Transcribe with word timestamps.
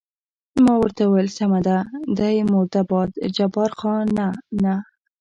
ما 0.63 0.73
ورته 0.81 1.01
وویل: 1.05 1.29
سمه 1.39 1.59
ده، 1.67 1.77
دی 2.17 2.35
مرده 2.51 2.81
باد، 2.89 3.09
جبار 3.37 3.71
خان: 3.79 4.05
نه، 4.19 4.27
نه. 4.63 4.75